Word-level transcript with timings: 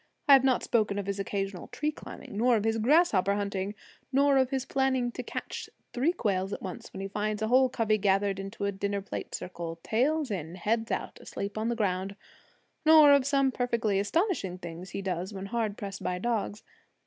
I 0.27 0.33
have 0.33 0.43
not 0.43 0.63
spoken 0.63 0.97
of 0.97 1.05
his 1.05 1.19
occasional 1.19 1.67
tree 1.67 1.91
climbing; 1.91 2.35
nor 2.35 2.55
of 2.55 2.63
his 2.63 2.79
grasshopper 2.79 3.35
hunting; 3.35 3.75
nor 4.11 4.37
of 4.37 4.49
his 4.49 4.65
planning 4.65 5.11
to 5.11 5.21
catch 5.21 5.69
three 5.93 6.11
quails 6.11 6.51
at 6.51 6.61
once 6.63 6.91
when 6.91 7.01
he 7.01 7.07
finds 7.07 7.43
a 7.43 7.49
whole 7.49 7.69
covey 7.69 7.99
gathered 7.99 8.39
into 8.39 8.65
a 8.65 8.71
dinner 8.71 9.01
plate 9.03 9.35
circle, 9.35 9.77
tails 9.83 10.31
in, 10.31 10.55
heads 10.55 10.89
out, 10.89 11.19
asleep 11.21 11.55
on 11.55 11.69
the 11.69 11.75
ground; 11.75 12.15
nor 12.83 13.11
of 13.13 13.27
some 13.27 13.51
perfectly 13.51 13.99
astonishing 13.99 14.57
things 14.57 14.89
he 14.89 15.03
does 15.03 15.35
when 15.35 15.45
hard 15.45 15.77
pressed 15.77 16.01
by 16.01 16.17
dogs. 16.17 16.63